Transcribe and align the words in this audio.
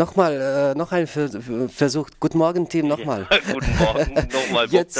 nochmal, 0.00 0.72
äh, 0.72 0.78
noch 0.78 0.92
ein 0.92 1.06
Versuch. 1.06 2.08
Guten 2.18 2.38
Morgen, 2.38 2.68
Team, 2.68 2.88
nochmal. 2.88 3.26
Ja, 3.30 3.38
guten 3.52 3.76
Morgen, 3.76 4.14
nochmal, 4.14 4.66
jetzt, 4.70 4.98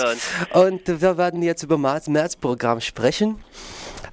Und 0.53 0.87
wir 0.87 1.17
werden 1.17 1.43
jetzt 1.43 1.63
über 1.63 1.79
das 1.79 2.07
Märzprogramm 2.07 2.81
sprechen. 2.81 3.43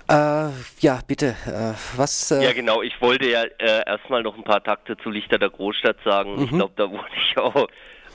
Äh, 0.09 0.49
ja, 0.79 0.99
bitte, 1.05 1.35
äh, 1.45 1.73
was... 1.97 2.31
Äh 2.31 2.41
ja, 2.41 2.53
genau, 2.53 2.81
ich 2.81 2.99
wollte 3.01 3.29
ja 3.29 3.43
äh, 3.43 3.83
erstmal 3.85 4.23
noch 4.23 4.37
ein 4.37 4.45
paar 4.45 4.63
Takte 4.63 4.95
zu 4.97 5.09
Lichter 5.09 5.37
der 5.37 5.49
Großstadt 5.49 5.97
sagen. 6.05 6.37
Mhm. 6.37 6.43
Ich 6.43 6.49
glaube, 6.51 6.73
da 6.77 6.89
wurde 6.89 7.09
ich 7.29 7.37
auch 7.37 7.67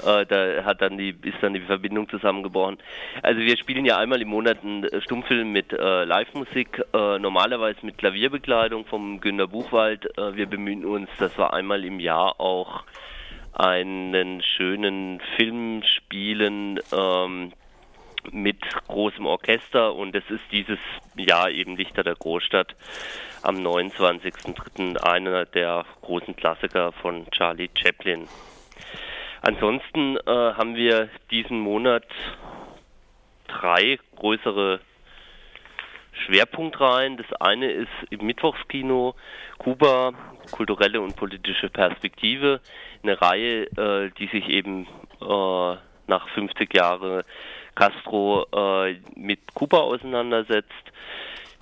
äh, 0.04 0.26
da 0.26 0.64
hat 0.64 0.82
dann 0.82 0.98
die, 0.98 1.10
ist 1.22 1.38
dann 1.40 1.54
die 1.54 1.60
Verbindung 1.60 2.08
zusammengebrochen. 2.08 2.78
Also 3.22 3.40
wir 3.40 3.56
spielen 3.56 3.84
ja 3.84 3.98
einmal 3.98 4.20
im 4.20 4.28
Monat 4.28 4.58
einen 4.62 4.88
Stummfilm 5.02 5.52
mit 5.52 5.72
äh, 5.72 6.04
Live-Musik, 6.04 6.82
äh, 6.92 7.18
normalerweise 7.18 7.78
mit 7.82 7.98
Klavierbekleidung 7.98 8.84
vom 8.86 9.20
Günter 9.20 9.48
Buchwald. 9.48 10.06
Äh, 10.18 10.36
wir 10.36 10.46
bemühen 10.46 10.84
uns, 10.84 11.08
dass 11.18 11.36
wir 11.38 11.52
einmal 11.52 11.84
im 11.84 12.00
Jahr 12.00 12.40
auch 12.40 12.84
einen 13.52 14.42
schönen 14.42 15.20
Film 15.36 15.82
spielen 15.82 16.80
ähm, 16.92 17.52
mit 18.30 18.60
großem 18.86 19.26
Orchester 19.26 19.94
und 19.94 20.14
es 20.14 20.24
ist 20.30 20.44
dieses 20.50 20.78
Jahr 21.16 21.50
eben 21.50 21.76
Lichter 21.76 22.02
der 22.04 22.14
Großstadt 22.14 22.74
am 23.42 23.56
29.03. 23.56 24.96
einer 24.98 25.44
der 25.44 25.84
großen 26.02 26.36
Klassiker 26.36 26.92
von 26.92 27.26
Charlie 27.30 27.68
Chaplin. 27.74 28.28
Ansonsten 29.42 30.16
äh, 30.18 30.30
haben 30.30 30.76
wir 30.76 31.08
diesen 31.32 31.58
Monat 31.58 32.04
drei 33.48 33.98
größere 34.14 34.78
Schwerpunktreihen. 36.12 37.16
Das 37.16 37.26
eine 37.40 37.72
ist 37.72 37.90
im 38.10 38.24
Mittwochskino 38.24 39.16
Kuba, 39.58 40.12
kulturelle 40.52 41.00
und 41.00 41.16
politische 41.16 41.70
Perspektive. 41.70 42.60
Eine 43.02 43.20
Reihe, 43.20 43.64
äh, 43.76 44.10
die 44.16 44.28
sich 44.28 44.48
eben 44.48 44.86
äh, 45.20 45.76
nach 46.06 46.28
50 46.34 46.72
Jahren 46.72 47.24
Castro 47.74 48.46
äh, 48.54 48.94
mit 49.16 49.40
Kuba 49.54 49.78
auseinandersetzt. 49.78 50.70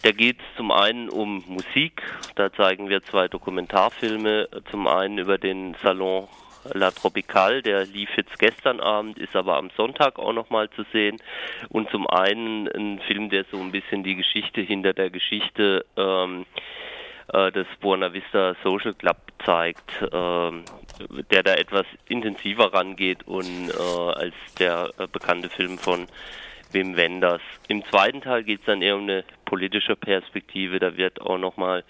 Da 0.02 0.10
geht 0.12 0.38
es 0.38 0.56
zum 0.58 0.70
einen 0.70 1.08
um 1.08 1.42
Musik, 1.46 2.02
da 2.34 2.52
zeigen 2.52 2.90
wir 2.90 3.02
zwei 3.02 3.28
Dokumentarfilme, 3.28 4.48
zum 4.70 4.86
einen 4.86 5.18
über 5.18 5.36
den 5.36 5.74
Salon 5.82 6.26
La 6.74 6.90
Tropicale, 6.90 7.62
der 7.62 7.86
lief 7.86 8.10
jetzt 8.16 8.38
gestern 8.38 8.80
Abend, 8.80 9.18
ist 9.18 9.34
aber 9.34 9.56
am 9.56 9.70
Sonntag 9.76 10.18
auch 10.18 10.32
nochmal 10.32 10.68
zu 10.70 10.84
sehen. 10.92 11.16
Und 11.68 11.90
zum 11.90 12.06
einen 12.08 12.68
ein 12.68 13.00
Film, 13.06 13.30
der 13.30 13.44
so 13.50 13.58
ein 13.58 13.72
bisschen 13.72 14.02
die 14.02 14.16
Geschichte 14.16 14.60
hinter 14.60 14.92
der 14.92 15.10
Geschichte 15.10 15.84
ähm, 15.96 16.44
äh, 17.32 17.50
des 17.52 17.66
Buena 17.80 18.12
Vista 18.12 18.54
Social 18.62 18.94
Club 18.94 19.16
zeigt, 19.44 19.90
ähm, 20.12 20.64
der 21.30 21.42
da 21.42 21.54
etwas 21.54 21.86
intensiver 22.08 22.72
rangeht 22.72 23.26
und 23.26 23.70
äh, 23.70 24.12
als 24.12 24.34
der 24.58 24.90
äh, 24.98 25.06
bekannte 25.06 25.48
Film 25.48 25.78
von 25.78 26.06
Wim 26.72 26.96
Wenders. 26.96 27.40
Im 27.68 27.84
zweiten 27.86 28.20
Teil 28.20 28.44
geht 28.44 28.60
es 28.60 28.66
dann 28.66 28.82
eher 28.82 28.96
um 28.96 29.02
eine 29.02 29.24
politische 29.44 29.96
Perspektive. 29.96 30.78
Da 30.78 30.96
wird 30.96 31.20
auch 31.20 31.38
nochmal 31.38 31.84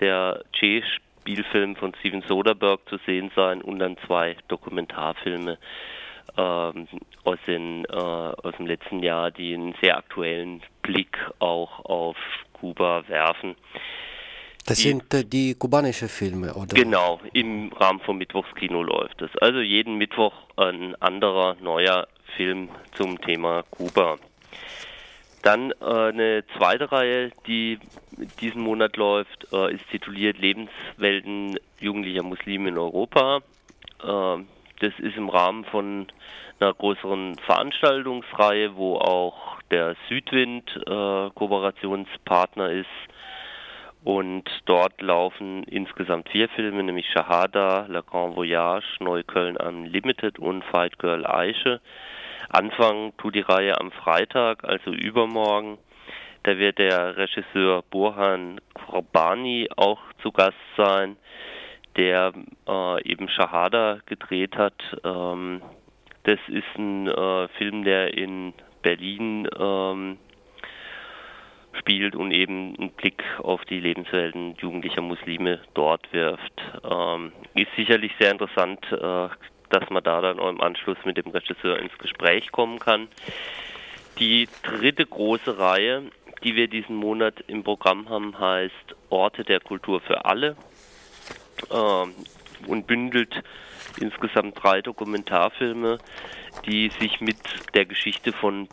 der 0.00 0.42
Che 0.52 0.82
Spielfilm 1.28 1.76
von 1.76 1.92
Steven 2.00 2.22
Soderbergh 2.22 2.80
zu 2.88 2.98
sehen 3.04 3.30
sein 3.36 3.60
und 3.60 3.80
dann 3.80 3.96
zwei 4.06 4.36
Dokumentarfilme 4.48 5.58
ähm, 6.38 6.88
aus, 7.24 7.38
den, 7.46 7.84
äh, 7.84 7.92
aus 7.92 8.54
dem 8.56 8.66
letzten 8.66 9.02
Jahr, 9.02 9.30
die 9.30 9.52
einen 9.52 9.74
sehr 9.82 9.98
aktuellen 9.98 10.62
Blick 10.80 11.18
auch 11.38 11.84
auf 11.84 12.16
Kuba 12.54 13.06
werfen. 13.08 13.56
Das 14.64 14.78
die, 14.78 14.88
sind 14.88 15.12
äh, 15.12 15.24
die 15.24 15.54
kubanischen 15.54 16.08
Filme, 16.08 16.54
oder? 16.54 16.74
Genau, 16.74 17.20
im 17.34 17.72
Rahmen 17.74 18.00
vom 18.00 18.16
Mittwochskino 18.16 18.82
läuft 18.82 19.20
es. 19.20 19.30
Also 19.36 19.60
jeden 19.60 19.96
Mittwoch 19.96 20.32
ein 20.56 20.94
anderer 21.02 21.56
neuer 21.60 22.08
Film 22.36 22.70
zum 22.94 23.20
Thema 23.20 23.64
Kuba. 23.70 24.16
Dann 25.42 25.72
äh, 25.80 25.84
eine 25.84 26.44
zweite 26.56 26.90
Reihe, 26.90 27.30
die 27.46 27.78
diesen 28.40 28.62
Monat 28.62 28.96
läuft, 28.96 29.46
äh, 29.52 29.74
ist 29.74 29.88
tituliert 29.90 30.38
Lebenswelten 30.38 31.58
jugendlicher 31.78 32.22
Muslime 32.22 32.70
in 32.70 32.78
Europa. 32.78 33.40
Äh, 34.02 34.44
das 34.80 34.92
ist 34.98 35.16
im 35.16 35.28
Rahmen 35.28 35.64
von 35.64 36.06
einer 36.60 36.74
größeren 36.74 37.36
Veranstaltungsreihe, 37.46 38.76
wo 38.76 38.96
auch 38.96 39.60
der 39.70 39.96
Südwind 40.08 40.68
äh, 40.76 41.30
Kooperationspartner 41.34 42.70
ist. 42.70 42.86
Und 44.04 44.48
dort 44.64 45.00
laufen 45.02 45.64
insgesamt 45.64 46.28
vier 46.30 46.48
Filme, 46.50 46.82
nämlich 46.82 47.06
Shahada, 47.10 47.86
La 47.88 48.00
Grand 48.00 48.36
Voyage, 48.36 48.86
Neukölln 49.00 49.56
Unlimited 49.56 50.38
und 50.38 50.64
Fight 50.64 50.98
Girl 50.98 51.26
Eiche. 51.26 51.80
Anfangen 52.48 53.16
tut 53.18 53.34
die 53.34 53.40
Reihe 53.40 53.78
am 53.78 53.90
Freitag, 53.90 54.64
also 54.64 54.90
übermorgen. 54.90 55.78
Da 56.44 56.56
wird 56.56 56.78
der 56.78 57.16
Regisseur 57.16 57.82
Burhan 57.90 58.60
Korbani 58.74 59.68
auch 59.76 60.00
zu 60.22 60.32
Gast 60.32 60.56
sein, 60.76 61.16
der 61.96 62.32
äh, 62.66 63.02
eben 63.10 63.28
Shahada 63.28 63.98
gedreht 64.06 64.56
hat. 64.56 64.80
Ähm, 65.04 65.60
das 66.22 66.38
ist 66.48 66.78
ein 66.78 67.08
äh, 67.08 67.48
Film, 67.58 67.84
der 67.84 68.16
in 68.16 68.54
Berlin 68.82 69.48
ähm, 69.58 70.18
spielt 71.78 72.16
und 72.16 72.30
eben 72.30 72.76
einen 72.78 72.90
Blick 72.92 73.22
auf 73.38 73.64
die 73.66 73.80
Lebenswelten 73.80 74.54
jugendlicher 74.56 75.02
Muslime 75.02 75.60
dort 75.74 76.10
wirft. 76.12 76.62
Ähm, 76.88 77.32
ist 77.54 77.74
sicherlich 77.76 78.12
sehr 78.18 78.30
interessant, 78.30 78.80
äh, 78.90 79.28
dass 79.70 79.88
man 79.90 80.02
da 80.02 80.20
dann 80.20 80.38
auch 80.38 80.48
im 80.48 80.60
Anschluss 80.60 80.98
mit 81.04 81.16
dem 81.16 81.30
Regisseur 81.30 81.78
ins 81.78 81.96
Gespräch 81.98 82.52
kommen 82.52 82.78
kann. 82.78 83.08
Die 84.18 84.48
dritte 84.62 85.06
große 85.06 85.58
Reihe, 85.58 86.02
die 86.42 86.56
wir 86.56 86.68
diesen 86.68 86.96
Monat 86.96 87.34
im 87.46 87.62
Programm 87.62 88.08
haben, 88.08 88.38
heißt 88.38 88.96
Orte 89.10 89.44
der 89.44 89.60
Kultur 89.60 90.00
für 90.00 90.24
alle 90.24 90.56
äh, 91.70 92.66
und 92.66 92.86
bündelt 92.86 93.42
insgesamt 94.00 94.62
drei 94.62 94.82
Dokumentarfilme, 94.82 95.98
die 96.66 96.90
sich 97.00 97.20
mit 97.20 97.38
der 97.74 97.84
Geschichte 97.84 98.32
von 98.32 98.68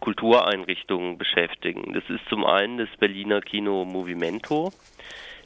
Kultureinrichtungen 0.00 1.18
beschäftigen. 1.18 1.92
Das 1.92 2.04
ist 2.08 2.26
zum 2.28 2.44
einen 2.44 2.78
das 2.78 2.88
Berliner 2.98 3.40
Kino 3.40 3.84
Movimento. 3.84 4.72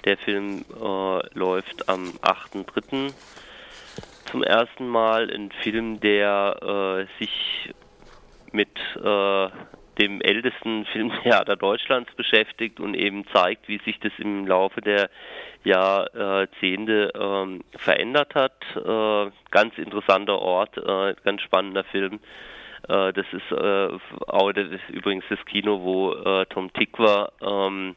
Der 0.04 0.16
Film 0.16 0.64
äh, 0.70 1.38
läuft 1.38 1.88
am 1.88 2.10
8.3 2.22 3.12
zum 4.34 4.42
ersten 4.42 4.88
Mal 4.88 5.30
ein 5.30 5.52
Film, 5.62 6.00
der 6.00 6.56
äh, 6.60 7.22
sich 7.22 7.72
mit 8.50 8.68
äh, 8.96 9.48
dem 10.00 10.20
ältesten 10.20 10.86
Filmtheater 10.86 11.54
Deutschlands 11.68 12.12
beschäftigt 12.16 12.80
und 12.80 12.94
eben 12.94 13.24
zeigt, 13.32 13.68
wie 13.68 13.78
sich 13.84 14.00
das 14.00 14.10
im 14.18 14.44
Laufe 14.44 14.80
der 14.80 15.08
Jahrzehnte 15.62 17.12
ähm, 17.14 17.62
verändert 17.76 18.34
hat. 18.34 18.56
Äh, 18.74 19.30
ganz 19.52 19.78
interessanter 19.78 20.40
Ort, 20.40 20.78
äh, 20.78 21.14
ganz 21.22 21.40
spannender 21.42 21.84
Film. 21.84 22.18
Äh, 22.88 23.12
das 23.12 23.26
ist 23.30 23.52
äh, 23.52 23.88
auch 24.26 24.50
das 24.50 24.66
ist 24.66 24.90
übrigens 24.90 25.26
das 25.30 25.44
Kino, 25.44 25.80
wo 25.80 26.12
äh, 26.12 26.44
Tom 26.46 26.72
Tick 26.72 26.98
war. 26.98 27.30
Ähm, 27.40 27.94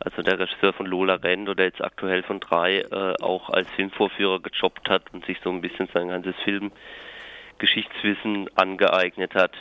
also 0.00 0.22
der 0.22 0.38
Regisseur 0.38 0.72
von 0.72 0.86
Lola 0.86 1.14
Rent 1.14 1.48
oder 1.48 1.64
jetzt 1.64 1.82
aktuell 1.82 2.22
von 2.22 2.40
drei, 2.40 2.80
äh, 2.80 3.14
auch 3.20 3.50
als 3.50 3.70
Filmvorführer 3.72 4.40
gejobbt 4.40 4.88
hat 4.88 5.02
und 5.12 5.26
sich 5.26 5.38
so 5.44 5.50
ein 5.50 5.60
bisschen 5.60 5.88
sein 5.92 6.08
ganzes 6.08 6.34
Filmgeschichtswissen 6.44 8.48
angeeignet 8.56 9.34
hat. 9.34 9.52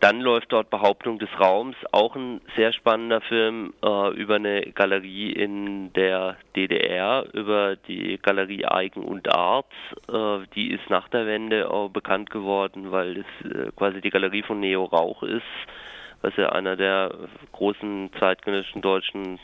Dann 0.00 0.20
läuft 0.20 0.52
dort 0.52 0.70
Behauptung 0.70 1.18
des 1.18 1.28
Raums, 1.40 1.74
auch 1.90 2.14
ein 2.14 2.40
sehr 2.56 2.72
spannender 2.72 3.20
Film 3.20 3.74
äh, 3.84 4.14
über 4.14 4.36
eine 4.36 4.62
Galerie 4.72 5.32
in 5.32 5.92
der 5.92 6.36
DDR, 6.54 7.26
über 7.32 7.74
die 7.74 8.16
Galerie 8.22 8.64
Eigen 8.64 9.02
und 9.02 9.28
Art. 9.34 9.66
Äh, 10.08 10.46
die 10.54 10.70
ist 10.70 10.88
nach 10.88 11.08
der 11.08 11.26
Wende 11.26 11.68
auch 11.68 11.88
bekannt 11.88 12.30
geworden, 12.30 12.92
weil 12.92 13.18
es 13.18 13.50
äh, 13.50 13.72
quasi 13.74 14.00
die 14.00 14.10
Galerie 14.10 14.44
von 14.44 14.60
Neo 14.60 14.84
Rauch 14.84 15.24
ist 15.24 15.42
was 16.22 16.34
ja 16.36 16.48
einer 16.50 16.76
der 16.76 17.12
großen 17.52 18.10
zeitgenössischen 18.18 18.82
deutschen 18.82 19.38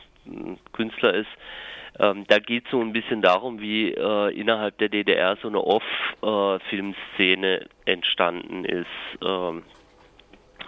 Künstler 0.73 1.15
ist. 1.15 1.31
Ähm, 1.99 2.25
da 2.27 2.41
geht 2.41 2.65
es 2.65 2.73
so 2.73 2.81
ein 2.81 2.93
bisschen 2.93 3.23
darum, 3.23 3.61
wie 3.61 3.93
äh, 3.93 4.37
innerhalb 4.39 4.77
der 4.79 4.89
DDR 4.89 5.37
so 5.41 5.47
eine 5.49 5.61
Off-Filmszene 5.61 7.67
entstanden 7.85 8.65
ist. 8.65 8.89
Ähm, 9.25 9.63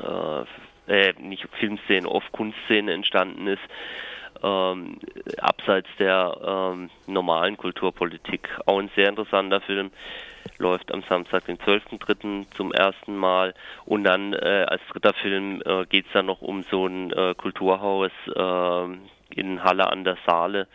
äh, 0.00 0.44
äh 0.86 1.12
nicht 1.18 1.48
Filmszene, 1.58 2.08
Off-Kunstszene 2.08 2.92
entstanden 2.92 3.48
ist. 3.48 3.62
Ähm, 4.42 4.98
abseits 5.38 5.88
der 5.98 6.36
ähm, 6.74 6.90
normalen 7.06 7.56
Kulturpolitik. 7.56 8.48
Auch 8.66 8.78
ein 8.78 8.90
sehr 8.94 9.08
interessanter 9.08 9.60
Film 9.60 9.90
läuft 10.58 10.92
am 10.92 11.02
Samstag, 11.08 11.44
den 11.46 11.58
12.3. 11.58 12.46
zum 12.56 12.72
ersten 12.72 13.16
Mal. 13.16 13.54
Und 13.84 14.04
dann 14.04 14.32
äh, 14.32 14.66
als 14.68 14.82
dritter 14.90 15.14
Film 15.14 15.62
äh, 15.64 15.84
geht 15.86 16.06
es 16.06 16.12
dann 16.12 16.26
noch 16.26 16.40
um 16.40 16.62
so 16.62 16.86
ein 16.86 17.12
äh, 17.12 17.34
Kulturhaus 17.34 18.12
äh, 18.34 19.40
in 19.40 19.62
Halle 19.62 19.90
an 19.90 20.04
der 20.04 20.16
Saale. 20.26 20.66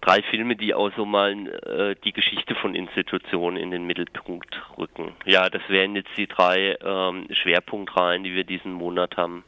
Drei 0.00 0.22
Filme, 0.22 0.56
die 0.56 0.74
auch 0.74 0.90
so 0.96 1.04
mal 1.04 1.32
äh, 1.32 1.94
die 2.04 2.12
Geschichte 2.12 2.54
von 2.54 2.74
Institutionen 2.74 3.56
in 3.56 3.70
den 3.70 3.86
Mittelpunkt 3.86 4.60
rücken. 4.78 5.12
Ja, 5.24 5.48
das 5.48 5.62
wären 5.68 5.96
jetzt 5.96 6.10
die 6.16 6.26
drei 6.26 6.76
ähm, 6.82 7.26
Schwerpunktreihen, 7.30 8.24
die 8.24 8.34
wir 8.34 8.44
diesen 8.44 8.72
Monat 8.72 9.16
haben. 9.16 9.44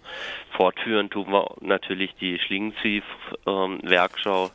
Fortführen 0.50 1.10
tun 1.10 1.32
wir 1.32 1.54
natürlich 1.60 2.14
die 2.16 2.38
Schlingensief-Werkschau. 2.38 4.44
Ähm, 4.44 4.50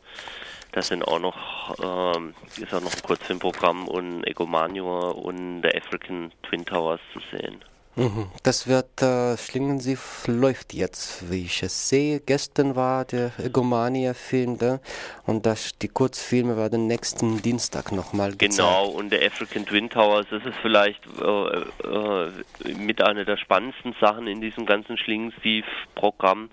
das 0.72 0.88
sind 0.88 1.06
auch 1.06 1.20
noch, 1.20 2.16
ähm, 2.16 2.34
ist 2.56 2.74
auch 2.74 2.80
noch 2.80 2.92
ein 2.92 3.02
Kurzfilmprogramm 3.02 3.86
und 3.86 4.26
Egomanior 4.26 5.24
und 5.24 5.62
The 5.62 5.76
African 5.76 6.32
Twin 6.42 6.64
Towers 6.64 7.00
zu 7.12 7.20
sehen. 7.30 7.62
Mhm. 7.96 8.26
Das 8.42 8.66
wird, 8.66 9.02
äh, 9.02 9.36
Schlingensief 9.36 10.24
läuft 10.26 10.74
jetzt, 10.74 11.30
wie 11.30 11.44
ich 11.44 11.62
es 11.62 11.88
sehe. 11.88 12.20
Gestern 12.20 12.74
war 12.74 13.04
der 13.04 13.30
Egomania-Film 13.38 14.58
da 14.58 14.80
und 15.26 15.46
das, 15.46 15.78
die 15.78 15.88
Kurzfilme 15.88 16.56
werden 16.56 16.88
nächsten 16.88 17.40
Dienstag 17.40 17.92
nochmal 17.92 18.32
gezeigt. 18.32 18.56
Genau, 18.56 18.86
und 18.88 19.10
der 19.10 19.24
African 19.24 19.64
Twin 19.64 19.88
Towers, 19.88 20.26
das 20.30 20.44
ist 20.44 20.56
vielleicht 20.60 21.00
äh, 21.20 21.60
äh, 21.88 22.74
mit 22.76 23.00
einer 23.00 23.24
der 23.24 23.36
spannendsten 23.36 23.94
Sachen 24.00 24.26
in 24.26 24.40
diesem 24.40 24.66
ganzen 24.66 24.98
Schlingensief-Programm. 24.98 26.50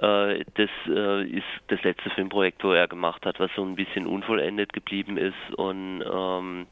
Äh, 0.00 0.44
das 0.54 0.70
äh, 0.86 1.24
ist 1.24 1.44
das 1.66 1.82
letzte 1.82 2.10
Filmprojekt, 2.10 2.62
wo 2.62 2.72
er 2.72 2.86
gemacht 2.86 3.26
hat, 3.26 3.40
was 3.40 3.50
so 3.56 3.64
ein 3.64 3.74
bisschen 3.74 4.06
unvollendet 4.06 4.72
geblieben 4.72 5.16
ist 5.16 5.54
und 5.56 6.02
ähm, 6.02 6.66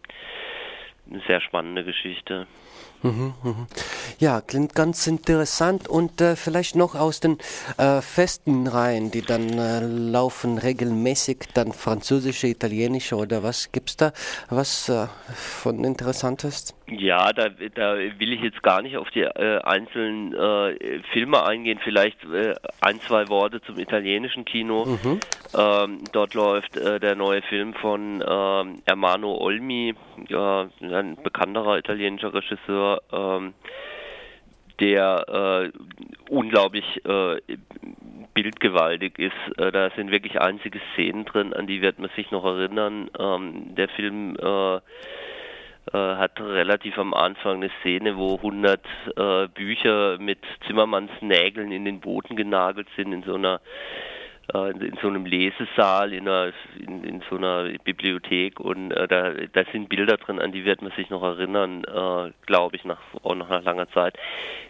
eine 1.11 1.23
sehr 1.27 1.41
spannende 1.41 1.85
Geschichte. 1.85 2.47
Ja, 4.19 4.41
klingt 4.41 4.75
ganz 4.75 5.07
interessant 5.07 5.89
und 5.89 6.21
äh, 6.21 6.37
vielleicht 6.37 6.77
noch 6.77 6.95
aus 6.95 7.21
den 7.21 7.39
äh, 7.79 8.01
festen 8.01 8.67
Reihen, 8.67 9.11
die 9.11 9.23
dann 9.23 9.59
äh, 9.59 9.81
laufen 9.81 10.59
regelmäßig, 10.59 11.49
dann 11.55 11.73
französische, 11.73 12.47
italienische 12.47 13.17
oder 13.17 13.43
was 13.43 13.73
gibt's 13.73 13.97
da, 13.97 14.13
was 14.49 14.89
äh, 14.89 15.07
von 15.35 15.85
Interessantes? 15.85 16.75
Ja, 16.89 17.33
da, 17.33 17.49
da 17.75 17.97
will 17.97 18.33
ich 18.33 18.41
jetzt 18.41 18.63
gar 18.63 18.81
nicht 18.81 18.97
auf 18.97 19.11
die 19.11 19.23
äh, 19.23 19.61
einzelnen 19.63 20.33
äh, 20.35 21.01
Filme 21.13 21.45
eingehen, 21.45 21.81
vielleicht 21.83 22.19
ein, 22.81 23.01
zwei 23.01 23.29
Worte 23.29 23.61
zum 23.63 23.79
italienischen 23.79 24.45
Kino. 24.45 24.85
Mhm. 24.85 25.21
Ähm, 25.57 25.99
dort 26.13 26.35
läuft 26.35 26.77
der 26.77 27.15
neue 27.17 27.43
Film 27.43 27.75
von 27.75 28.23
ähm, 28.27 28.83
Ermano 28.85 29.37
Olmi, 29.37 29.95
ein 30.31 31.17
bekannterer 31.23 31.79
italienischer 31.79 32.33
Regisseur, 32.33 32.86
ähm, 33.13 33.55
der 34.81 35.73
äh, 35.73 36.31
unglaublich 36.31 36.85
äh, 37.05 37.41
bildgewaltig 38.35 39.19
ist. 39.19 39.59
Äh, 39.59 39.73
da 39.73 39.91
sind 39.97 40.11
wirklich 40.11 40.41
einzige 40.41 40.81
Szenen 40.93 41.25
drin, 41.25 41.55
an 41.55 41.67
die 41.67 41.81
wird 41.81 41.99
man 41.99 42.11
sich 42.17 42.31
noch 42.31 42.45
erinnern. 42.45 43.11
Ähm, 43.19 43.75
der 43.75 43.89
Film 43.89 44.37
äh, 44.37 44.77
äh, 44.77 44.81
hat 45.93 46.41
relativ 46.41 46.99
am 46.99 47.15
Anfang 47.15 47.57
eine 47.57 47.71
Szene, 47.81 48.17
wo 48.17 48.37
100 48.37 48.81
äh, 49.17 49.49
Bücher 49.49 50.19
mit 50.19 50.41
Zimmermanns 50.67 51.13
Nägeln 51.21 51.73
in 51.73 51.85
den 51.85 52.01
Boden 52.01 52.37
genagelt 52.37 52.89
sind 52.97 53.13
in 53.13 53.23
so 53.23 53.35
einer 53.35 53.61
äh, 54.55 54.71
in 54.71 54.97
so 55.01 55.09
einem 55.09 55.27
Lesesaal, 55.27 56.13
in, 56.13 56.29
einer, 56.29 56.53
in, 56.79 57.05
in 57.05 57.23
so 57.29 57.37
einer 57.37 57.69
Bibliothek 57.85 58.61
und 58.61 58.91
äh, 58.93 59.09
da, 59.09 59.33
da 59.33 59.65
sind 59.73 59.89
Bilder 59.89 60.17
drin, 60.17 60.41
an 60.41 60.53
die 60.53 60.65
wird 60.65 60.83
man 60.83 60.93
sich 60.93 61.11
noch 61.11 61.23
erinnern, 61.23 61.85
äh, 61.85 62.33
glaube 62.47 62.77
ich, 62.77 62.85
nach, 62.85 63.01
auch 63.23 63.35
nach 63.35 63.51
einer 63.51 63.63
langer 63.63 63.89
Zeit. 63.91 64.17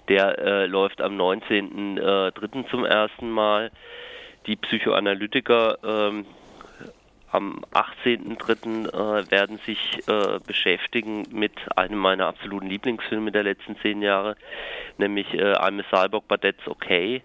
Der 0.09 0.39
äh, 0.39 0.67
läuft 0.67 1.01
am 1.01 1.21
19.03. 1.21 2.65
Äh, 2.65 2.71
zum 2.71 2.85
ersten 2.85 3.31
Mal. 3.31 3.71
Die 4.47 4.55
Psychoanalytiker 4.55 5.79
ähm, 5.85 6.25
am 7.33 7.65
18.03. 7.75 8.89
Äh, 8.89 9.31
werden 9.31 9.59
sich 9.67 10.03
beschäftigen 10.47 11.27
mit 11.33 11.53
einem 11.77 11.99
meiner 11.99 12.27
absoluten 12.27 12.69
Lieblingsfilme 12.69 13.33
der 13.33 13.43
letzten 13.43 13.77
zehn 13.79 14.03
Jahre, 14.03 14.37
nämlich 14.99 15.35
äh, 15.35 15.55
I'm 15.55 15.81
a 15.81 15.85
Cyborg, 15.91 16.29
but 16.29 16.43
that's 16.43 16.67
okay 16.69 17.23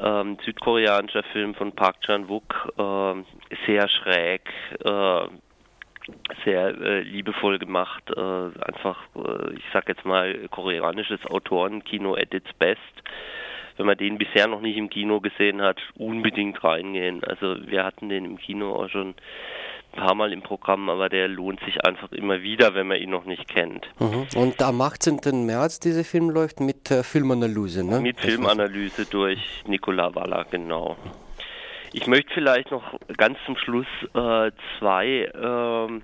ähm, 0.00 0.38
südkoreanischer 0.44 1.22
Film 1.24 1.54
von 1.54 1.72
Park 1.72 2.00
Chan-wook, 2.02 2.72
äh, 2.78 3.22
sehr 3.66 3.88
schräg, 3.88 4.42
äh, 4.84 5.26
sehr 6.44 6.80
äh, 6.80 7.00
liebevoll 7.02 7.58
gemacht, 7.58 8.02
äh, 8.10 8.20
einfach, 8.20 8.98
äh, 9.16 9.54
ich 9.54 9.64
sag 9.72 9.88
jetzt 9.88 10.04
mal, 10.04 10.48
koreanisches 10.50 11.24
Autorenkino 11.26 12.14
at 12.14 12.34
its 12.34 12.52
best. 12.54 12.80
Wenn 13.76 13.86
man 13.86 13.96
den 13.96 14.18
bisher 14.18 14.48
noch 14.48 14.60
nicht 14.60 14.76
im 14.76 14.90
Kino 14.90 15.20
gesehen 15.20 15.62
hat, 15.62 15.80
unbedingt 15.96 16.62
reingehen. 16.62 17.24
Also 17.24 17.56
wir 17.66 17.84
hatten 17.84 18.08
den 18.08 18.24
im 18.24 18.38
Kino 18.38 18.74
auch 18.74 18.88
schon 18.88 19.14
paar 19.92 20.14
Mal 20.14 20.32
im 20.32 20.42
Programm, 20.42 20.88
aber 20.88 21.08
der 21.08 21.28
lohnt 21.28 21.60
sich 21.60 21.84
einfach 21.84 22.10
immer 22.12 22.42
wieder, 22.42 22.74
wenn 22.74 22.88
man 22.88 22.98
ihn 22.98 23.10
noch 23.10 23.24
nicht 23.24 23.48
kennt. 23.48 23.86
Mhm. 23.98 24.26
Und 24.34 24.62
am 24.62 24.80
18. 24.80 25.46
März 25.46 25.80
dieser 25.80 26.04
Film 26.04 26.30
läuft 26.30 26.60
mit 26.60 26.90
äh, 26.90 27.02
Filmanalyse, 27.02 27.84
ne? 27.84 28.00
Mit 28.00 28.18
das 28.18 28.24
Filmanalyse 28.24 29.06
durch 29.06 29.62
Nicola 29.66 30.14
Waller, 30.14 30.46
genau. 30.50 30.96
Ich 31.92 32.06
möchte 32.06 32.32
vielleicht 32.32 32.70
noch 32.70 32.98
ganz 33.18 33.38
zum 33.44 33.56
Schluss 33.56 33.86
äh, 34.14 34.50
zwei 34.78 35.30
äh, 35.34 36.00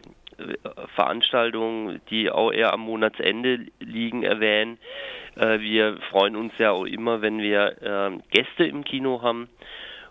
Veranstaltungen, 0.94 2.00
die 2.10 2.30
auch 2.30 2.52
eher 2.52 2.72
am 2.72 2.80
Monatsende 2.80 3.66
liegen, 3.80 4.22
erwähnen. 4.22 4.78
Äh, 5.36 5.60
wir 5.60 5.98
freuen 6.10 6.36
uns 6.36 6.52
ja 6.58 6.72
auch 6.72 6.84
immer, 6.84 7.22
wenn 7.22 7.38
wir 7.38 7.76
ähm, 7.82 8.22
Gäste 8.30 8.64
im 8.64 8.84
Kino 8.84 9.22
haben. 9.22 9.48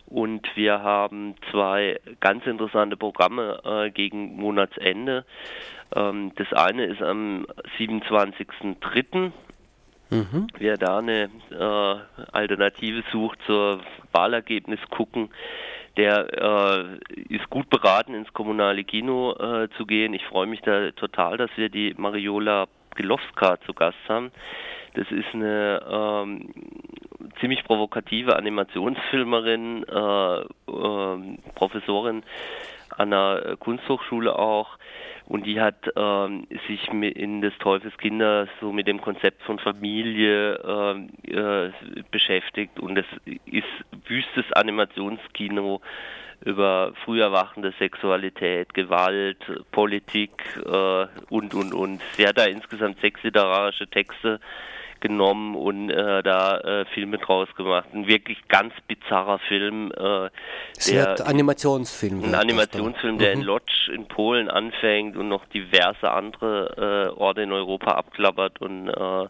Und 0.08 0.48
wir 0.56 0.82
haben 0.84 1.36
zwei 1.52 2.00
ganz 2.22 2.46
interessante 2.46 2.96
Programme 2.96 3.62
äh, 3.64 3.92
gegen 3.92 4.38
Monatsende. 4.38 5.26
Ähm, 5.96 6.32
das 6.36 6.52
eine 6.54 6.86
ist 6.86 7.02
am 7.02 7.46
27.03. 7.78 9.32
Mhm. 10.10 10.48
Wer 10.58 10.78
da 10.78 11.00
eine 11.00 11.30
äh, 11.52 12.24
Alternative 12.32 13.04
sucht 13.12 13.40
zur 13.46 13.82
Wahlergebnis 14.14 14.80
gucken, 14.90 15.30
der 15.98 16.28
äh, 16.34 17.34
ist 17.34 17.50
gut 17.50 17.70
beraten, 17.70 18.14
ins 18.14 18.32
kommunale 18.32 18.86
Kino 18.86 19.34
äh, 19.34 19.68
zu 19.76 19.86
gehen. 19.86 20.14
Ich 20.14 20.24
freue 20.26 20.48
mich 20.48 20.62
da 20.62 20.92
total, 20.92 21.38
dass 21.38 21.50
wir 21.58 21.70
die 21.70 21.94
Mariola 21.98 22.68
Pilowska 22.96 23.60
zu 23.66 23.74
Gast 23.74 23.98
haben. 24.08 24.32
Das 24.94 25.12
ist 25.12 25.34
eine 25.34 25.82
ähm, 25.90 26.50
ziemlich 27.40 27.64
provokative 27.64 28.36
Animationsfilmerin, 28.36 29.84
äh, 29.84 30.40
äh, 30.42 31.38
Professorin 31.56 32.24
an 32.90 33.12
der 33.12 33.58
Kunsthochschule 33.60 34.38
auch. 34.38 34.78
Und 35.26 35.46
die 35.46 35.60
hat 35.60 35.92
ähm, 35.98 36.48
sich 36.68 36.88
in 36.88 37.42
des 37.42 37.54
Teufels 37.60 37.98
Kinder 37.98 38.48
so 38.62 38.72
mit 38.72 38.88
dem 38.88 39.02
Konzept 39.02 39.44
von 39.44 39.60
Familie 39.60 40.56
äh, 40.56 41.32
äh, 41.32 41.72
beschäftigt. 42.12 42.80
Und 42.80 42.98
es 42.98 43.06
ist 43.46 43.66
wüstes 44.08 44.46
Animationskino 44.54 45.82
über 46.46 46.94
früh 47.04 47.22
erwachende 47.22 47.74
Sexualität, 47.78 48.74
Gewalt, 48.74 49.40
Politik 49.72 50.32
äh, 50.66 51.08
und, 51.30 51.54
und, 51.54 51.74
und. 51.74 52.02
Sie 52.14 52.26
hat 52.26 52.38
da 52.38 52.46
insgesamt 52.46 53.02
sechs 53.02 53.22
literarische 53.24 53.88
Texte 53.88 54.40
genommen 55.02 55.56
und 55.56 55.90
äh, 55.90 56.24
da 56.24 56.58
äh, 56.60 56.86
Filme 56.94 57.18
draus 57.18 57.48
gemacht. 57.56 57.88
Ein 57.94 58.08
wirklich 58.08 58.38
ganz 58.48 58.74
bizarrer 58.88 59.40
Film. 59.40 59.92
Äh, 59.92 60.30
der, 60.90 61.28
Animationsfilm. 61.28 62.24
Ein 62.24 62.36
Animationsfilm, 62.36 63.18
der 63.18 63.36
mhm. 63.36 63.42
in 63.42 63.48
Lodz 63.48 63.72
in 63.94 64.08
Polen 64.08 64.50
anfängt 64.50 65.18
und 65.18 65.30
noch 65.30 65.46
diverse 65.46 66.12
andere 66.12 67.12
äh, 67.16 67.20
Orte 67.20 67.42
in 67.42 67.52
Europa 67.52 67.92
abklappert 67.92 68.62
und 68.62 68.90
äh, 68.90 69.28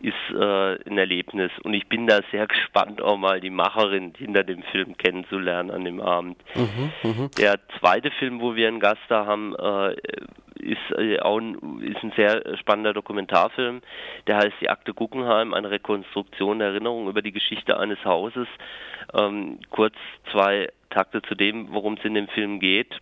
ist 0.00 0.14
äh, 0.34 0.88
ein 0.88 0.98
Erlebnis. 0.98 1.50
Und 1.62 1.74
ich 1.74 1.88
bin 1.88 2.06
da 2.06 2.20
sehr 2.30 2.46
gespannt, 2.48 3.00
auch 3.00 3.16
mal 3.16 3.40
die 3.40 3.50
Macherin 3.50 4.12
hinter 4.16 4.44
dem 4.44 4.62
Film 4.64 4.96
kennenzulernen 4.96 5.70
an 5.70 5.84
dem 5.84 6.00
Abend. 6.00 6.36
Mhm, 6.54 6.92
mh. 7.02 7.30
Der 7.38 7.58
zweite 7.78 8.10
Film, 8.10 8.40
wo 8.40 8.54
wir 8.54 8.68
einen 8.68 8.80
Gast 8.80 9.02
da 9.08 9.26
haben, 9.26 9.54
äh, 9.54 9.96
ist 10.62 10.98
äh, 10.98 11.18
auch 11.20 11.38
ein, 11.38 11.80
ist 11.82 12.02
ein 12.02 12.12
sehr 12.16 12.56
spannender 12.58 12.92
Dokumentarfilm. 12.92 13.82
Der 14.26 14.36
heißt 14.36 14.54
Die 14.60 14.70
Akte 14.70 14.94
Guggenheim, 14.94 15.54
eine 15.54 15.70
Rekonstruktion 15.70 16.58
der 16.58 16.68
Erinnerung 16.68 17.08
über 17.08 17.22
die 17.22 17.32
Geschichte 17.32 17.78
eines 17.78 18.04
Hauses. 18.04 18.48
Ähm, 19.14 19.58
kurz 19.70 19.94
zwei 20.30 20.70
Takte 20.90 21.22
zu 21.22 21.34
dem, 21.34 21.72
worum 21.72 21.94
es 21.94 22.04
in 22.04 22.14
dem 22.14 22.28
Film 22.28 22.60
geht. 22.60 22.92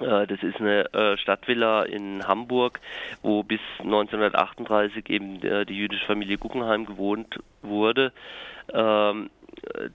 Äh, 0.00 0.26
das 0.26 0.42
ist 0.42 0.60
eine 0.60 0.92
äh, 0.94 1.16
Stadtvilla 1.18 1.82
in 1.82 2.26
Hamburg, 2.26 2.80
wo 3.22 3.42
bis 3.42 3.60
1938 3.80 5.10
eben 5.10 5.40
die 5.40 5.76
jüdische 5.76 6.06
Familie 6.06 6.38
Guggenheim 6.38 6.86
gewohnt 6.86 7.38
wurde. 7.62 8.12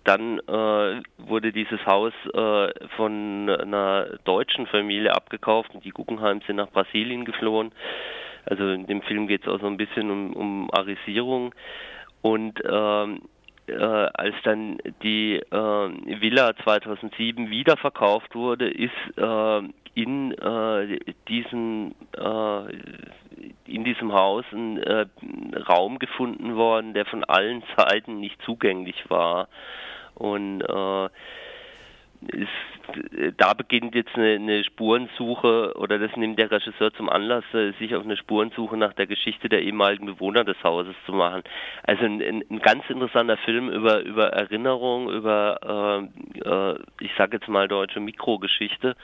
Dann 0.03 0.39
äh, 0.39 1.01
wurde 1.17 1.51
dieses 1.51 1.85
Haus 1.85 2.13
äh, 2.33 2.87
von 2.95 3.49
einer 3.49 4.17
deutschen 4.23 4.67
Familie 4.67 5.13
abgekauft 5.13 5.73
und 5.73 5.83
die 5.83 5.91
Guggenheim 5.91 6.41
sind 6.47 6.57
nach 6.57 6.69
Brasilien 6.69 7.25
geflohen. 7.25 7.71
Also 8.45 8.69
in 8.69 8.87
dem 8.87 9.01
Film 9.01 9.27
geht 9.27 9.41
es 9.41 9.47
auch 9.47 9.59
so 9.59 9.67
ein 9.67 9.77
bisschen 9.77 10.09
um, 10.09 10.33
um 10.33 10.71
Arisierung. 10.71 11.53
Und 12.21 12.61
ähm, 12.69 13.21
äh, 13.67 13.75
als 13.75 14.35
dann 14.43 14.77
die 15.03 15.35
äh, 15.35 15.51
Villa 15.51 16.55
2007 16.63 17.49
wiederverkauft 17.49 18.35
wurde, 18.35 18.69
ist 18.69 18.91
äh, 19.17 19.61
in 19.93 20.31
äh, 20.33 20.99
diesen 21.27 21.95
äh, 22.15 22.61
in 23.65 23.83
diesem 23.83 24.13
Haus 24.13 24.45
ein 24.51 24.77
äh, 24.77 25.05
Raum 25.67 25.99
gefunden 25.99 26.55
worden, 26.55 26.93
der 26.93 27.05
von 27.05 27.23
allen 27.23 27.63
Seiten 27.75 28.19
nicht 28.19 28.41
zugänglich 28.43 29.09
war. 29.09 29.47
Und 30.15 30.63
ist, 32.21 33.37
da 33.37 33.53
beginnt 33.53 33.93
jetzt 33.93 34.15
eine, 34.15 34.35
eine, 34.35 34.63
Spurensuche 34.63 35.73
oder 35.77 35.99
das 35.99 36.15
nimmt 36.15 36.39
der 36.39 36.49
Regisseur 36.49 36.93
zum 36.93 37.09
Anlass, 37.09 37.43
äh, 37.53 37.71
sich 37.73 37.95
auf 37.95 38.03
eine 38.03 38.17
Spurensuche 38.17 38.75
nach 38.75 38.93
der 38.93 39.07
Geschichte 39.07 39.49
der 39.49 39.61
ehemaligen 39.61 40.05
Bewohner 40.05 40.43
des 40.43 40.61
Hauses 40.63 40.95
zu 41.05 41.13
machen. 41.13 41.43
Also 41.83 42.05
ein, 42.05 42.21
ein, 42.21 42.59
ganz 42.59 42.89
interessanter 42.89 43.37
Film 43.37 43.69
über, 43.69 44.01
über 44.01 44.29
Erinnerung, 44.29 45.09
über, 45.11 46.09
äh, 46.43 46.49
äh, 46.49 46.79
ich 47.01 47.11
sage 47.17 47.37
jetzt 47.37 47.47
mal 47.47 47.67
deutsche 47.67 47.99
Mikrogeschichte 47.99 48.95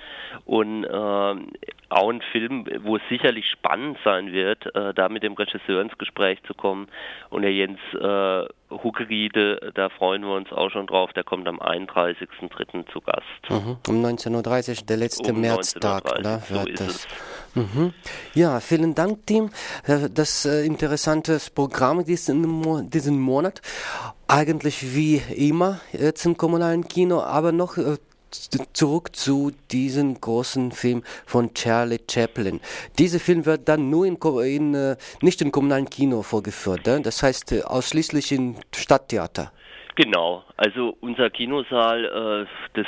und 0.45 0.83
äh, 0.85 1.35
auch 1.89 2.09
ein 2.09 2.21
Film, 2.31 2.65
wo 2.81 2.95
es 2.95 3.03
sicherlich 3.09 3.47
spannend 3.49 3.97
sein 4.03 4.31
wird, 4.31 4.75
äh, 4.75 4.93
da 4.93 5.09
mit 5.09 5.23
dem 5.23 5.33
Regisseur 5.33 5.81
ins 5.81 5.97
Gespräch 5.97 6.41
zu 6.43 6.53
kommen. 6.53 6.87
Und 7.29 7.43
der 7.43 7.53
Jens 7.53 7.79
äh, 7.93 8.47
Huckeriede, 8.83 9.71
da 9.75 9.89
freuen 9.89 10.23
wir 10.23 10.35
uns 10.35 10.51
auch 10.51 10.69
schon 10.69 10.87
drauf, 10.87 11.11
der 11.13 11.23
kommt 11.23 11.47
am 11.47 11.59
31.03. 11.59 12.91
zu 12.91 13.01
Gast. 13.01 13.23
Mhm. 13.49 13.77
Um 13.87 14.05
19.30 14.05 14.79
Uhr, 14.79 14.85
der 14.85 14.97
letzte 14.97 15.33
um 15.33 15.41
Märztag, 15.41 16.21
ne, 16.21 16.41
wird 16.49 16.77
so 16.77 16.85
das. 16.85 17.07
Mhm. 17.55 17.93
Ja, 18.33 18.59
vielen 18.59 18.95
Dank, 18.95 19.27
Tim. 19.27 19.49
Äh, 19.85 20.09
das 20.11 20.45
äh, 20.45 20.65
interessante 20.65 21.39
Programm 21.53 22.03
diesen, 22.03 22.89
diesen 22.89 23.19
Monat. 23.19 23.61
Eigentlich 24.27 24.95
wie 24.95 25.21
immer 25.35 25.79
jetzt 25.91 26.25
im 26.25 26.37
kommunalen 26.37 26.87
Kino, 26.87 27.21
aber 27.21 27.51
noch 27.51 27.77
äh, 27.77 27.97
zurück 28.73 29.15
zu 29.15 29.51
diesem 29.71 30.19
großen 30.19 30.71
Film 30.71 31.03
von 31.25 31.53
Charlie 31.53 31.99
Chaplin. 32.09 32.59
Dieser 32.99 33.19
Film 33.19 33.45
wird 33.45 33.67
dann 33.69 33.89
nur 33.89 34.05
in, 34.05 34.17
in 34.45 34.73
äh, 34.73 34.95
nicht 35.21 35.41
im 35.41 35.51
kommunalen 35.51 35.89
Kino 35.89 36.21
vorgeführt, 36.21 36.87
äh? 36.87 37.01
das 37.01 37.23
heißt 37.23 37.51
äh, 37.51 37.63
ausschließlich 37.63 38.31
im 38.31 38.55
Stadttheater. 38.73 39.51
Genau, 39.95 40.43
also 40.57 40.97
unser 41.01 41.29
Kinosaal, 41.29 42.47
das 42.73 42.87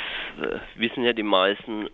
wissen 0.74 1.04
ja 1.04 1.12
die 1.12 1.22
meisten, 1.22 1.88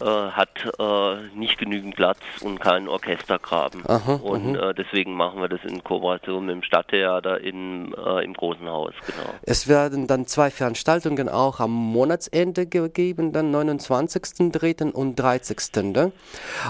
äh, 0.00 0.04
hat 0.04 0.48
äh, 0.78 1.36
nicht 1.36 1.58
genügend 1.58 1.96
Platz 1.96 2.18
und 2.40 2.60
keinen 2.60 2.88
Orchestergraben. 2.88 3.82
Aha, 3.86 4.14
und 4.14 4.56
äh, 4.56 4.74
deswegen 4.74 5.14
machen 5.14 5.40
wir 5.40 5.48
das 5.48 5.60
in 5.64 5.82
Kooperation 5.82 6.46
mit 6.46 6.54
dem 6.56 6.62
Stadttheater 6.62 7.40
in, 7.40 7.94
äh, 7.94 8.24
im 8.24 8.34
Großen 8.34 8.68
Haus, 8.68 8.94
genau. 9.06 9.30
Es 9.42 9.68
werden 9.68 10.06
dann 10.06 10.26
zwei 10.26 10.50
Veranstaltungen 10.50 11.28
auch 11.28 11.60
am 11.60 11.72
Monatsende 11.72 12.66
gegeben, 12.66 13.32
dann 13.32 13.54
29.3. 13.54 14.92
und 14.92 15.16
30. 15.16 15.58
Ne? 15.94 16.12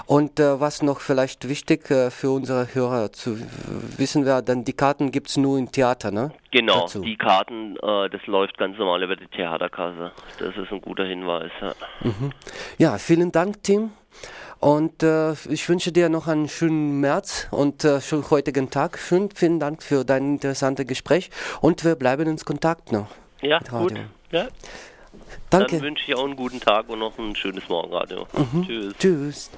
Und 0.05 0.39
äh, 0.39 0.59
was 0.59 0.81
noch 0.81 0.99
vielleicht 0.99 1.47
wichtig 1.49 1.85
für 1.85 2.31
unsere 2.31 2.73
Hörer 2.73 3.11
zu 3.11 3.37
wissen 3.97 4.25
wäre, 4.25 4.43
dann 4.43 4.63
die 4.63 4.73
Karten 4.73 5.11
gibt 5.11 5.29
es 5.29 5.37
nur 5.37 5.57
im 5.57 5.71
Theater, 5.71 6.11
ne? 6.11 6.31
Genau, 6.55 6.83
dazu. 6.83 7.01
die 7.01 7.17
Karten, 7.17 7.75
äh, 7.83 8.09
das 8.09 8.25
läuft 8.27 8.57
ganz 8.57 8.77
normal 8.77 9.03
über 9.03 9.17
die 9.17 9.27
Theaterkasse. 9.27 10.13
Das 10.39 10.55
ist 10.55 10.71
ein 10.71 10.79
guter 10.79 11.03
Hinweis. 11.03 11.51
Ja, 11.59 11.73
mhm. 11.99 12.31
ja 12.77 12.97
vielen 12.97 13.33
Dank, 13.33 13.61
Tim. 13.61 13.91
Und 14.61 15.03
äh, 15.03 15.33
ich 15.49 15.67
wünsche 15.67 15.91
dir 15.91 16.07
noch 16.07 16.29
einen 16.29 16.47
schönen 16.47 17.01
März 17.01 17.49
und 17.51 17.83
äh, 17.83 17.99
schönen 17.99 18.29
heutigen 18.29 18.69
Tag. 18.69 18.97
Schön, 18.97 19.31
vielen 19.35 19.59
Dank 19.59 19.83
für 19.83 20.05
dein 20.05 20.35
interessantes 20.35 20.87
Gespräch 20.87 21.29
und 21.59 21.83
wir 21.83 21.95
bleiben 21.95 22.25
in 22.25 22.37
Kontakt 22.37 22.93
noch. 22.93 23.07
Ja, 23.41 23.59
gut. 23.59 23.99
Ja. 24.31 24.47
Danke. 25.49 25.75
Dann 25.75 25.81
wünsche 25.81 26.05
ich 26.07 26.15
auch 26.15 26.23
einen 26.23 26.37
guten 26.37 26.61
Tag 26.61 26.87
und 26.87 26.99
noch 26.99 27.19
ein 27.19 27.35
schönes 27.35 27.67
Morgenradio. 27.67 28.27
Mhm. 28.31 28.65
Tschüss. 28.65 28.93
Tschüss. 28.97 29.51